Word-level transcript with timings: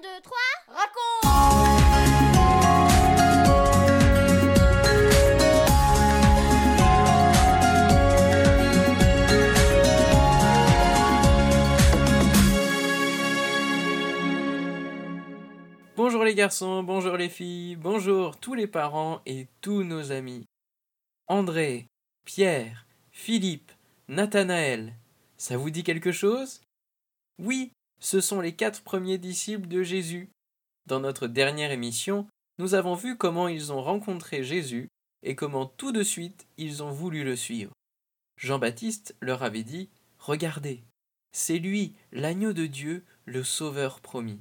1, 0.00 0.02
2, 0.02 0.08
3, 0.22 0.38
raconte 0.68 1.00
Bonjour 15.96 16.24
les 16.24 16.34
garçons, 16.34 16.82
bonjour 16.82 17.16
les 17.16 17.28
filles, 17.28 17.76
bonjour 17.76 18.38
tous 18.38 18.54
les 18.54 18.66
parents 18.66 19.20
et 19.26 19.48
tous 19.60 19.82
nos 19.82 20.12
amis. 20.12 20.46
André, 21.26 21.86
Pierre, 22.24 22.86
Philippe, 23.10 23.72
Nathanaël, 24.08 24.94
ça 25.36 25.58
vous 25.58 25.70
dit 25.70 25.84
quelque 25.84 26.12
chose? 26.12 26.62
Oui, 27.38 27.72
ce 28.00 28.20
sont 28.20 28.40
les 28.40 28.56
quatre 28.56 28.82
premiers 28.82 29.18
disciples 29.18 29.68
de 29.68 29.82
Jésus. 29.82 30.30
Dans 30.86 31.00
notre 31.00 31.26
dernière 31.26 31.70
émission, 31.70 32.26
nous 32.58 32.74
avons 32.74 32.94
vu 32.94 33.16
comment 33.16 33.48
ils 33.48 33.72
ont 33.72 33.82
rencontré 33.82 34.42
Jésus 34.42 34.88
et 35.22 35.36
comment 35.36 35.66
tout 35.66 35.92
de 35.92 36.02
suite 36.02 36.46
ils 36.56 36.82
ont 36.82 36.90
voulu 36.90 37.24
le 37.24 37.36
suivre. 37.36 37.72
Jean-Baptiste 38.36 39.14
leur 39.20 39.42
avait 39.42 39.62
dit 39.62 39.90
Regardez, 40.18 40.82
c'est 41.32 41.58
lui, 41.58 41.94
l'agneau 42.10 42.52
de 42.52 42.66
Dieu, 42.66 43.04
le 43.26 43.44
Sauveur 43.44 44.00
promis. 44.00 44.40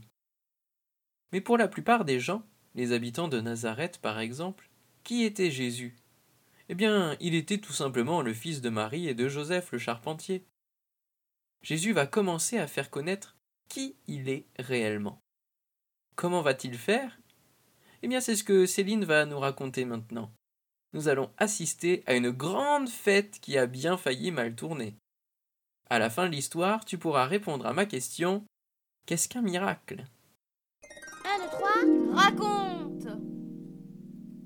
Mais 1.31 1.41
pour 1.41 1.57
la 1.57 1.67
plupart 1.67 2.05
des 2.05 2.19
gens, 2.19 2.43
les 2.75 2.93
habitants 2.93 3.27
de 3.27 3.41
Nazareth 3.41 3.99
par 3.99 4.19
exemple, 4.19 4.69
qui 5.03 5.23
était 5.23 5.51
Jésus? 5.51 5.95
Eh 6.69 6.75
bien, 6.75 7.17
il 7.19 7.35
était 7.35 7.57
tout 7.57 7.73
simplement 7.73 8.21
le 8.21 8.33
fils 8.33 8.61
de 8.61 8.69
Marie 8.69 9.07
et 9.07 9.15
de 9.15 9.27
Joseph 9.27 9.71
le 9.71 9.79
charpentier. 9.79 10.45
Jésus 11.61 11.93
va 11.93 12.05
commencer 12.07 12.57
à 12.57 12.67
faire 12.67 12.89
connaître 12.89 13.35
qui 13.69 13.95
il 14.07 14.27
est 14.29 14.45
réellement. 14.57 15.21
Comment 16.15 16.41
va-t-il 16.41 16.77
faire? 16.77 17.17
Eh 18.01 18.07
bien, 18.07 18.19
c'est 18.19 18.35
ce 18.35 18.43
que 18.43 18.65
Céline 18.65 19.05
va 19.05 19.25
nous 19.25 19.39
raconter 19.39 19.85
maintenant. 19.85 20.31
Nous 20.93 21.07
allons 21.07 21.31
assister 21.37 22.03
à 22.07 22.15
une 22.15 22.31
grande 22.31 22.89
fête 22.89 23.39
qui 23.39 23.57
a 23.57 23.67
bien 23.67 23.95
failli 23.97 24.31
mal 24.31 24.55
tourner. 24.55 24.95
À 25.89 25.99
la 25.99 26.09
fin 26.09 26.25
de 26.25 26.31
l'histoire, 26.31 26.85
tu 26.85 26.97
pourras 26.97 27.25
répondre 27.25 27.65
à 27.65 27.73
ma 27.73 27.85
question 27.85 28.43
Qu'est-ce 29.05 29.27
qu'un 29.27 29.41
miracle? 29.41 30.05
1, 31.25 31.39
2, 31.39 31.49
3, 31.49 32.15
raconte 32.15 33.07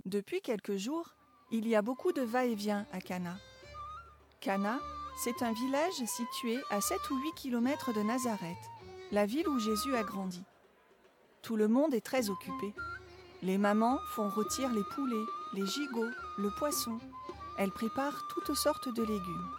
Depuis 0.05 0.41
quelques 0.41 0.77
jours, 0.77 1.15
il 1.51 1.67
y 1.67 1.75
a 1.75 1.81
beaucoup 1.81 2.11
de 2.11 2.21
va-et-vient 2.21 2.85
à 2.91 2.99
Cana. 2.99 3.37
Cana, 4.41 4.79
c'est 5.23 5.43
un 5.43 5.53
village 5.53 5.93
situé 6.05 6.59
à 6.69 6.81
7 6.81 6.97
ou 7.11 7.17
8 7.21 7.33
kilomètres 7.35 7.93
de 7.93 8.01
Nazareth, 8.01 8.57
la 9.13 9.27
ville 9.27 9.47
où 9.47 9.59
Jésus 9.59 9.95
a 9.95 10.01
grandi. 10.01 10.43
Tout 11.43 11.55
le 11.55 11.67
monde 11.67 11.93
est 11.93 12.03
très 12.03 12.31
occupé. 12.31 12.73
Les 13.43 13.59
mamans 13.59 13.99
font 14.15 14.27
rôtir 14.27 14.71
les 14.73 14.81
poulets, 14.95 15.25
les 15.53 15.67
gigots, 15.67 16.09
le 16.39 16.49
poisson. 16.57 16.97
Elles 17.59 17.71
préparent 17.71 18.27
toutes 18.29 18.55
sortes 18.55 18.91
de 18.91 19.03
légumes. 19.03 19.51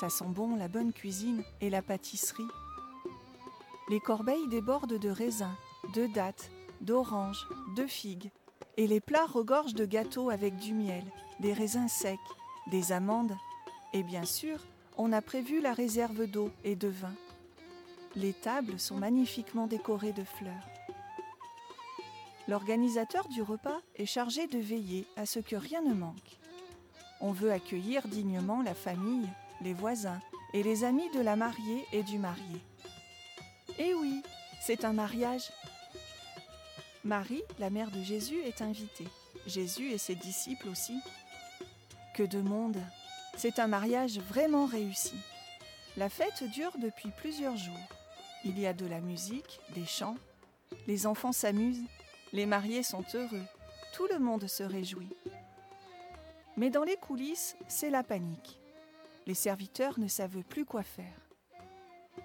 Ça 0.00 0.08
sent 0.10 0.26
bon 0.26 0.56
la 0.56 0.66
bonne 0.66 0.92
cuisine 0.92 1.44
et 1.60 1.70
la 1.70 1.82
pâtisserie. 1.82 2.48
Les 3.90 4.00
corbeilles 4.00 4.48
débordent 4.48 4.98
de 4.98 5.08
raisins, 5.08 5.54
de 5.94 6.06
dattes, 6.06 6.50
d'oranges, 6.80 7.46
de 7.76 7.86
figues, 7.86 8.32
et 8.76 8.88
les 8.88 9.00
plats 9.00 9.26
regorgent 9.26 9.74
de 9.74 9.84
gâteaux 9.84 10.30
avec 10.30 10.56
du 10.56 10.74
miel, 10.74 11.04
des 11.38 11.52
raisins 11.52 11.86
secs, 11.86 12.18
des 12.72 12.90
amandes, 12.90 13.36
et 13.92 14.02
bien 14.02 14.24
sûr, 14.24 14.58
on 14.96 15.12
a 15.12 15.22
prévu 15.22 15.60
la 15.60 15.74
réserve 15.74 16.26
d'eau 16.26 16.50
et 16.64 16.74
de 16.74 16.88
vin. 16.88 17.14
Les 18.16 18.32
tables 18.32 18.78
sont 18.78 18.94
magnifiquement 18.94 19.66
décorées 19.66 20.12
de 20.12 20.22
fleurs. 20.22 20.68
L'organisateur 22.46 23.26
du 23.28 23.42
repas 23.42 23.80
est 23.96 24.06
chargé 24.06 24.46
de 24.46 24.58
veiller 24.58 25.04
à 25.16 25.26
ce 25.26 25.40
que 25.40 25.56
rien 25.56 25.82
ne 25.82 25.94
manque. 25.94 26.38
On 27.20 27.32
veut 27.32 27.50
accueillir 27.50 28.06
dignement 28.06 28.62
la 28.62 28.74
famille, 28.74 29.28
les 29.62 29.72
voisins 29.72 30.20
et 30.52 30.62
les 30.62 30.84
amis 30.84 31.10
de 31.14 31.20
la 31.20 31.34
mariée 31.34 31.84
et 31.92 32.04
du 32.04 32.18
marié. 32.18 32.60
Eh 33.78 33.94
oui, 33.94 34.22
c'est 34.60 34.84
un 34.84 34.92
mariage. 34.92 35.50
Marie, 37.02 37.42
la 37.58 37.70
mère 37.70 37.90
de 37.90 38.02
Jésus, 38.02 38.38
est 38.44 38.62
invitée. 38.62 39.08
Jésus 39.46 39.90
et 39.90 39.98
ses 39.98 40.14
disciples 40.14 40.68
aussi. 40.68 41.00
Que 42.14 42.22
de 42.22 42.40
monde 42.40 42.80
C'est 43.36 43.58
un 43.58 43.66
mariage 43.66 44.18
vraiment 44.20 44.66
réussi. 44.66 45.16
La 45.96 46.08
fête 46.08 46.44
dure 46.52 46.72
depuis 46.80 47.10
plusieurs 47.10 47.56
jours. 47.56 47.88
Il 48.44 48.58
y 48.58 48.66
a 48.66 48.74
de 48.74 48.86
la 48.86 49.00
musique, 49.00 49.60
des 49.74 49.86
chants. 49.86 50.16
Les 50.86 51.06
enfants 51.06 51.32
s'amusent. 51.32 51.84
Les 52.32 52.46
mariés 52.46 52.82
sont 52.82 53.04
heureux. 53.14 53.44
Tout 53.94 54.06
le 54.12 54.18
monde 54.18 54.46
se 54.46 54.62
réjouit. 54.62 55.14
Mais 56.56 56.70
dans 56.70 56.84
les 56.84 56.96
coulisses, 56.96 57.56
c'est 57.68 57.90
la 57.90 58.02
panique. 58.02 58.60
Les 59.26 59.34
serviteurs 59.34 59.98
ne 59.98 60.08
savent 60.08 60.42
plus 60.42 60.64
quoi 60.64 60.82
faire. 60.82 61.28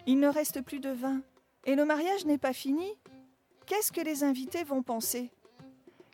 Il 0.05 0.19
ne 0.19 0.27
reste 0.27 0.61
plus 0.61 0.79
de 0.79 0.89
vin. 0.89 1.21
Et 1.65 1.75
le 1.75 1.85
mariage 1.85 2.25
n'est 2.25 2.37
pas 2.37 2.53
fini 2.53 2.97
Qu'est-ce 3.65 3.91
que 3.91 4.01
les 4.01 4.23
invités 4.23 4.63
vont 4.63 4.81
penser? 4.81 5.31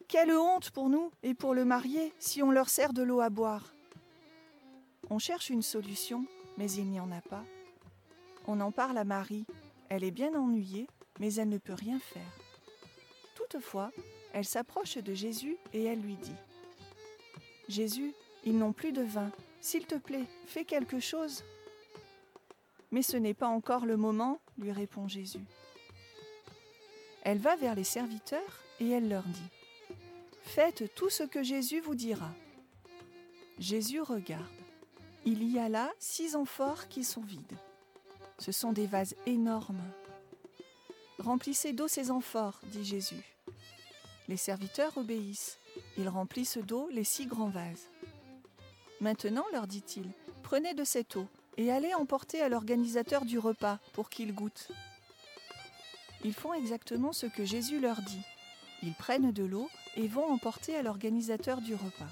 Quelle 0.08 0.34
honte 0.34 0.72
pour 0.72 0.90
nous 0.90 1.10
et 1.24 1.34
pour 1.34 1.54
le 1.54 1.66
marié 1.66 2.14
si 2.20 2.44
on 2.44 2.52
leur 2.52 2.70
sert 2.70 2.94
de 2.94 3.02
l'eau 3.02 3.22
à 3.22 3.30
boire. 3.30 3.74
On 5.10 5.20
cherche 5.20 5.50
une 5.50 5.62
solution, 5.62 6.26
mais 6.58 6.70
il 6.72 6.90
n'y 6.90 7.00
en 7.00 7.12
a 7.12 7.22
pas. 7.22 7.44
On 8.46 8.60
en 8.60 8.72
parle 8.72 8.98
à 8.98 9.04
Marie. 9.04 9.46
Elle 9.90 10.04
est 10.04 10.12
bien 10.12 10.34
ennuyée, 10.34 10.88
mais 11.20 11.34
elle 11.36 11.50
ne 11.50 11.58
peut 11.58 11.74
rien 11.74 12.00
faire. 12.00 12.40
Toutefois, 13.36 13.92
elle 14.34 14.46
s'approche 14.46 14.98
de 14.98 15.14
Jésus 15.14 15.58
et 15.74 15.84
elle 15.84 16.02
lui 16.02 16.16
dit 16.16 16.36
Jésus, 17.68 18.14
ils 18.44 18.58
n'ont 18.58 18.74
plus 18.74 18.92
de 18.92 19.02
vin. 19.02 19.32
S'il 19.62 19.86
te 19.86 19.96
plaît, 19.96 20.26
fais 20.46 20.66
quelque 20.66 21.00
chose. 21.00 21.44
Mais 22.92 23.02
ce 23.02 23.18
n'est 23.18 23.34
pas 23.34 23.48
encore 23.48 23.86
le 23.86 23.98
moment, 23.98 24.40
lui 24.58 24.72
répond 24.72 25.08
Jésus. 25.08 25.44
Elle 27.24 27.40
va 27.40 27.56
vers 27.56 27.76
les 27.76 27.84
serviteurs 27.84 28.64
et 28.80 28.90
elle 28.90 29.10
leur 29.10 29.24
dit 29.24 29.50
Faites 30.44 30.94
tout 30.94 31.10
ce 31.10 31.24
que 31.24 31.42
Jésus 31.42 31.80
vous 31.80 31.96
dira. 31.96 32.30
Jésus 33.58 34.02
regarde. 34.02 34.46
Il 35.26 35.52
y 35.52 35.58
a 35.58 35.70
là 35.70 35.92
six 35.98 36.36
amphores 36.36 36.88
qui 36.88 37.04
sont 37.04 37.22
vides. 37.22 37.58
Ce 38.40 38.52
sont 38.52 38.72
des 38.72 38.88
vases 38.88 39.16
énormes. 39.26 39.82
Remplissez 41.20 41.74
d'eau 41.74 41.88
ces 41.88 42.12
amphores, 42.12 42.60
dit 42.72 42.86
Jésus. 42.86 43.24
Les 44.28 44.38
serviteurs 44.38 44.98
obéissent. 44.98 45.60
Ils 45.98 46.10
remplissent 46.10 46.58
d'eau 46.58 46.90
les 46.92 47.04
six 47.04 47.26
grands 47.26 47.50
vases. 47.50 47.90
Maintenant, 49.02 49.46
leur 49.52 49.68
dit-il, 49.68 50.10
prenez 50.44 50.74
de 50.74 50.84
cette 50.84 51.16
eau 51.16 51.28
et 51.58 51.72
allez 51.72 51.94
emporter 51.94 52.42
à 52.42 52.50
l'organisateur 52.50 53.26
du 53.26 53.40
repas 53.40 53.80
pour 53.94 54.10
qu'il 54.10 54.34
goûte. 54.34 54.70
Ils 56.24 56.34
font 56.34 56.54
exactement 56.54 57.14
ce 57.14 57.28
que 57.28 57.46
Jésus 57.46 57.80
leur 57.80 58.02
dit. 58.02 58.22
Ils 58.84 58.94
prennent 58.94 59.32
de 59.32 59.44
l'eau 59.44 59.70
et 59.96 60.08
vont 60.08 60.26
emporter 60.26 60.76
à 60.76 60.82
l'organisateur 60.82 61.62
du 61.62 61.76
repas. 61.76 62.12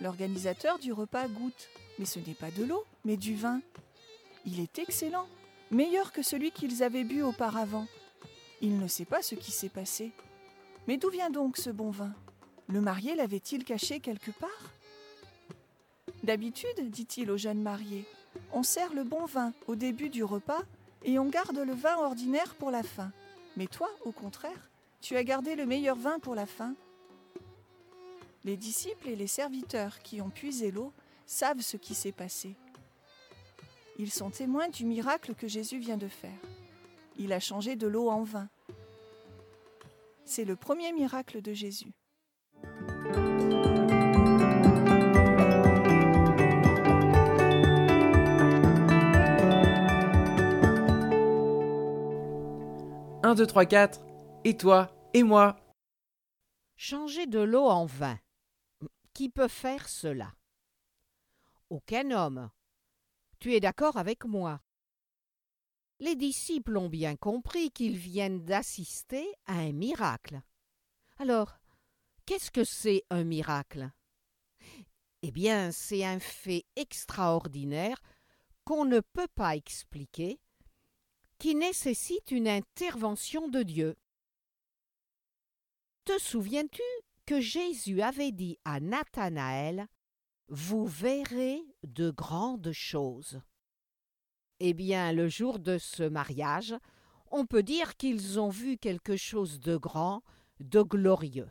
L'organisateur 0.00 0.78
du 0.78 0.92
repas 0.92 1.28
goûte, 1.28 1.68
mais 1.98 2.04
ce 2.04 2.18
n'est 2.18 2.34
pas 2.34 2.50
de 2.50 2.64
l'eau, 2.64 2.84
mais 3.04 3.16
du 3.16 3.34
vin. 3.34 3.60
Il 4.50 4.60
est 4.60 4.78
excellent, 4.78 5.28
meilleur 5.70 6.10
que 6.10 6.22
celui 6.22 6.52
qu'ils 6.52 6.82
avaient 6.82 7.04
bu 7.04 7.20
auparavant. 7.20 7.86
Il 8.62 8.78
ne 8.78 8.88
sait 8.88 9.04
pas 9.04 9.20
ce 9.20 9.34
qui 9.34 9.50
s'est 9.50 9.68
passé. 9.68 10.10
Mais 10.86 10.96
d'où 10.96 11.10
vient 11.10 11.28
donc 11.28 11.58
ce 11.58 11.68
bon 11.68 11.90
vin? 11.90 12.14
Le 12.66 12.80
marié 12.80 13.14
l'avait-il 13.14 13.62
caché 13.62 14.00
quelque 14.00 14.30
part? 14.30 14.72
D'habitude, 16.22 16.90
dit-il 16.90 17.30
au 17.30 17.36
jeune 17.36 17.60
marié, 17.60 18.06
on 18.54 18.62
sert 18.62 18.94
le 18.94 19.04
bon 19.04 19.26
vin 19.26 19.52
au 19.66 19.76
début 19.76 20.08
du 20.08 20.24
repas 20.24 20.62
et 21.04 21.18
on 21.18 21.26
garde 21.26 21.58
le 21.58 21.74
vin 21.74 21.98
ordinaire 21.98 22.54
pour 22.54 22.70
la 22.70 22.82
fin. 22.82 23.12
Mais 23.58 23.66
toi, 23.66 23.90
au 24.06 24.12
contraire, 24.12 24.70
tu 25.02 25.14
as 25.16 25.24
gardé 25.24 25.56
le 25.56 25.66
meilleur 25.66 25.96
vin 25.96 26.18
pour 26.20 26.34
la 26.34 26.46
fin. 26.46 26.74
Les 28.44 28.56
disciples 28.56 29.10
et 29.10 29.16
les 29.16 29.26
serviteurs 29.26 29.98
qui 29.98 30.22
ont 30.22 30.30
puisé 30.30 30.70
l'eau 30.70 30.94
savent 31.26 31.60
ce 31.60 31.76
qui 31.76 31.94
s'est 31.94 32.12
passé. 32.12 32.56
Ils 34.00 34.12
sont 34.12 34.30
témoins 34.30 34.68
du 34.68 34.86
miracle 34.86 35.34
que 35.34 35.48
Jésus 35.48 35.80
vient 35.80 35.96
de 35.96 36.06
faire. 36.06 36.38
Il 37.18 37.32
a 37.32 37.40
changé 37.40 37.74
de 37.74 37.88
l'eau 37.88 38.08
en 38.08 38.22
vin. 38.22 38.48
C'est 40.24 40.44
le 40.44 40.54
premier 40.54 40.92
miracle 40.92 41.42
de 41.42 41.52
Jésus. 41.52 41.92
Un, 53.24 53.34
deux, 53.34 53.46
trois, 53.46 53.66
quatre. 53.66 54.00
Et 54.44 54.56
toi 54.56 54.94
Et 55.12 55.24
moi 55.24 55.56
Changer 56.76 57.26
de 57.26 57.40
l'eau 57.40 57.66
en 57.66 57.84
vin. 57.84 58.16
Qui 59.12 59.28
peut 59.28 59.48
faire 59.48 59.88
cela? 59.88 60.32
Aucun 61.68 62.12
homme. 62.12 62.48
Tu 63.40 63.54
es 63.54 63.60
d'accord 63.60 63.96
avec 63.96 64.24
moi? 64.24 64.60
Les 66.00 66.16
disciples 66.16 66.76
ont 66.76 66.88
bien 66.88 67.16
compris 67.16 67.70
qu'ils 67.70 67.96
viennent 67.96 68.44
d'assister 68.44 69.26
à 69.46 69.58
un 69.58 69.72
miracle. 69.72 70.42
Alors, 71.18 71.58
qu'est-ce 72.26 72.50
que 72.50 72.64
c'est 72.64 73.04
un 73.10 73.24
miracle? 73.24 73.90
Eh 75.22 75.30
bien, 75.30 75.70
c'est 75.72 76.04
un 76.04 76.18
fait 76.18 76.64
extraordinaire 76.76 78.00
qu'on 78.64 78.84
ne 78.84 79.00
peut 79.00 79.28
pas 79.34 79.56
expliquer, 79.56 80.40
qui 81.38 81.54
nécessite 81.54 82.30
une 82.30 82.48
intervention 82.48 83.48
de 83.48 83.62
Dieu. 83.62 83.96
Te 86.04 86.18
souviens-tu 86.18 86.82
que 87.24 87.40
Jésus 87.40 88.02
avait 88.02 88.32
dit 88.32 88.58
à 88.64 88.80
Nathanaël 88.80 89.86
Vous 90.48 90.86
verrez 90.86 91.62
de 91.82 92.10
grandes 92.10 92.72
choses 92.72 93.40
eh 94.60 94.74
bien, 94.74 95.12
le 95.12 95.28
jour 95.28 95.60
de 95.60 95.78
ce 95.78 96.02
mariage, 96.02 96.74
on 97.30 97.46
peut 97.46 97.62
dire 97.62 97.96
qu'ils 97.96 98.40
ont 98.40 98.48
vu 98.48 98.76
quelque 98.76 99.16
chose 99.16 99.60
de 99.60 99.76
grand, 99.76 100.22
de 100.58 100.82
glorieux. 100.82 101.50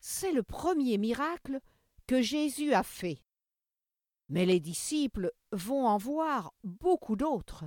C'est 0.00 0.32
le 0.32 0.42
premier 0.42 0.98
miracle 0.98 1.60
que 2.06 2.22
Jésus 2.22 2.72
a 2.72 2.82
fait. 2.82 3.22
Mais 4.28 4.46
les 4.46 4.60
disciples 4.60 5.32
vont 5.52 5.86
en 5.86 5.96
voir 5.96 6.52
beaucoup 6.64 7.16
d'autres. 7.16 7.64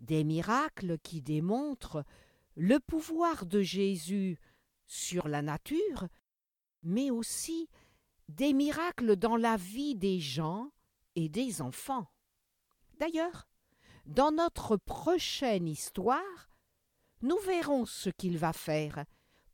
Des 0.00 0.24
miracles 0.24 0.98
qui 0.98 1.20
démontrent 1.20 2.04
le 2.54 2.78
pouvoir 2.78 3.46
de 3.46 3.60
Jésus 3.60 4.38
sur 4.86 5.28
la 5.28 5.42
nature, 5.42 6.06
mais 6.82 7.10
aussi 7.10 7.68
des 8.32 8.52
miracles 8.54 9.16
dans 9.16 9.36
la 9.36 9.56
vie 9.56 9.94
des 9.94 10.18
gens 10.18 10.70
et 11.14 11.28
des 11.28 11.60
enfants. 11.60 12.10
D'ailleurs, 12.98 13.46
dans 14.06 14.32
notre 14.32 14.76
prochaine 14.76 15.68
histoire, 15.68 16.48
nous 17.20 17.38
verrons 17.40 17.84
ce 17.84 18.10
qu'il 18.10 18.38
va 18.38 18.52
faire 18.52 19.04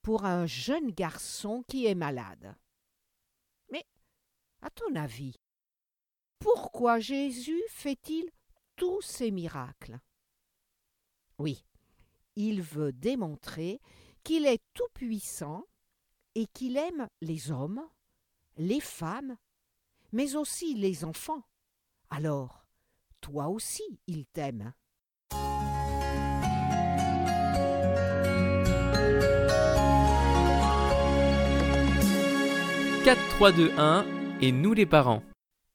pour 0.02 0.24
un 0.24 0.46
jeune 0.46 0.90
garçon 0.90 1.64
qui 1.66 1.86
est 1.86 1.94
malade. 1.94 2.56
Mais, 3.70 3.84
à 4.62 4.70
ton 4.70 4.94
avis, 4.94 5.34
pourquoi 6.38 7.00
Jésus 7.00 7.62
fait-il 7.68 8.30
tous 8.76 9.02
ces 9.02 9.30
miracles? 9.30 9.98
Oui, 11.38 11.64
il 12.36 12.62
veut 12.62 12.92
démontrer 12.92 13.80
qu'il 14.22 14.46
est 14.46 14.62
tout-puissant 14.72 15.64
et 16.36 16.46
qu'il 16.46 16.76
aime 16.76 17.08
les 17.20 17.50
hommes, 17.50 17.82
les 18.58 18.80
femmes, 18.80 19.36
mais 20.12 20.36
aussi 20.36 20.74
les 20.74 21.04
enfants. 21.04 21.42
Alors, 22.10 22.66
toi 23.20 23.48
aussi 23.48 24.00
il 24.06 24.26
t'aime. 24.26 24.74
4, 33.04 33.28
3, 33.36 33.52
2, 33.52 33.72
1 33.78 34.38
et 34.42 34.52
nous 34.52 34.74
les 34.74 34.84
parents. 34.84 35.22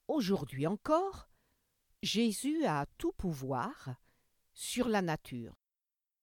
Aujourd'hui 0.07 0.67
encore, 0.67 1.29
Jésus 2.03 2.65
a 2.65 2.85
tout 2.99 3.11
pouvoir 3.13 3.95
sur 4.53 4.87
la 4.87 5.01
nature. 5.01 5.55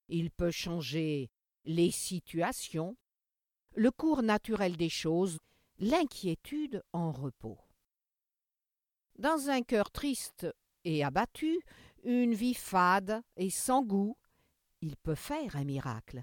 Il 0.08 0.30
peut 0.30 0.52
changer 0.52 1.30
les 1.64 1.90
situations, 1.90 2.96
le 3.74 3.90
cours 3.90 4.22
naturel 4.22 4.76
des 4.76 4.88
choses, 4.88 5.38
l'inquiétude 5.80 6.84
en 6.92 7.10
repos. 7.10 7.58
Dans 9.18 9.48
un 9.48 9.62
cœur 9.62 9.90
triste 9.90 10.46
et 10.84 11.02
abattu, 11.02 11.58
une 12.04 12.34
vie 12.34 12.54
fade 12.54 13.22
et 13.36 13.50
sans 13.50 13.82
goût, 13.82 14.16
il 14.82 14.96
peut 14.96 15.14
faire 15.14 15.56
un 15.56 15.64
miracle, 15.64 16.22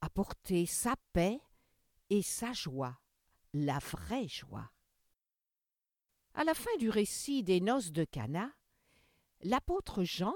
apporter 0.00 0.64
sa 0.64 0.94
paix 1.12 1.40
et 2.08 2.22
sa 2.22 2.52
joie, 2.52 2.98
la 3.52 3.78
vraie 3.80 4.28
joie. 4.28 4.70
À 6.34 6.44
la 6.44 6.54
fin 6.54 6.76
du 6.78 6.88
récit 6.88 7.42
des 7.42 7.60
noces 7.60 7.90
de 7.90 8.04
Cana, 8.04 8.52
l'apôtre 9.42 10.04
Jean 10.04 10.34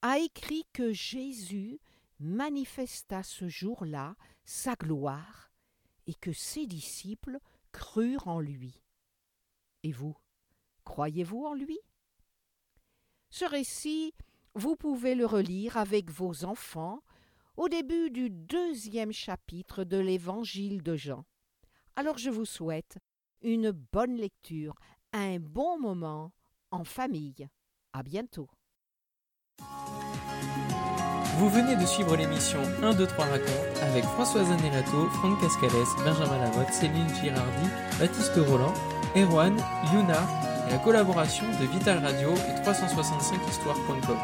a 0.00 0.18
écrit 0.18 0.66
que 0.72 0.92
Jésus 0.92 1.80
manifesta 2.18 3.22
ce 3.22 3.48
jour-là 3.48 4.16
sa 4.44 4.74
gloire 4.74 5.50
et 6.06 6.14
que 6.14 6.32
ses 6.32 6.66
disciples 6.66 7.38
crurent 7.74 8.28
en 8.28 8.40
lui. 8.40 8.80
Et 9.82 9.90
vous, 9.90 10.16
croyez-vous 10.84 11.44
en 11.44 11.54
lui? 11.54 11.78
Ce 13.30 13.44
récit, 13.44 14.14
vous 14.54 14.76
pouvez 14.76 15.16
le 15.16 15.26
relire 15.26 15.76
avec 15.76 16.08
vos 16.10 16.44
enfants 16.44 17.02
au 17.56 17.68
début 17.68 18.10
du 18.10 18.30
deuxième 18.30 19.12
chapitre 19.12 19.82
de 19.82 19.98
l'Évangile 19.98 20.82
de 20.82 20.94
Jean. 20.94 21.24
Alors 21.96 22.16
je 22.16 22.30
vous 22.30 22.44
souhaite 22.44 22.98
une 23.42 23.72
bonne 23.72 24.16
lecture, 24.16 24.74
un 25.12 25.40
bon 25.40 25.78
moment 25.78 26.32
en 26.70 26.84
famille. 26.84 27.48
À 27.92 28.02
bientôt. 28.02 28.48
Vous 31.38 31.48
venez 31.48 31.74
de 31.74 31.84
suivre 31.84 32.16
l'émission 32.16 32.60
1, 32.82 32.94
2, 32.94 33.06
3 33.06 33.24
raconte 33.24 33.82
avec 33.82 34.04
Françoise 34.04 34.46
Anelato, 34.50 35.08
Franck 35.18 35.40
Cascales, 35.40 35.70
Benjamin 36.04 36.38
Lamotte, 36.38 36.72
Céline 36.72 37.08
Girardi, 37.20 37.68
Baptiste 37.98 38.38
Roland, 38.48 38.72
Erwan, 39.16 39.56
Yuna, 39.92 40.26
et 40.68 40.70
la 40.70 40.78
collaboration 40.78 41.44
de 41.60 41.66
Vital 41.66 41.98
Radio 42.04 42.30
et 42.34 42.68
365histoire.com. 42.68 44.16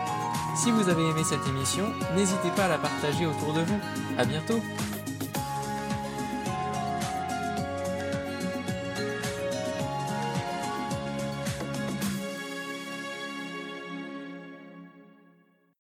Si 0.57 0.71
vous 0.71 0.89
avez 0.89 1.03
aimé 1.03 1.23
cette 1.29 1.47
émission, 1.49 1.85
n'hésitez 2.15 2.51
pas 2.55 2.67
à 2.67 2.69
la 2.69 2.79
partager 2.79 3.27
autour 3.27 3.55
de 3.55 3.61
vous. 3.61 3.81
À 4.17 4.25
bientôt! 4.25 4.61